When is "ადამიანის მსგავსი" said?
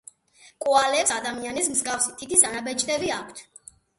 1.15-2.15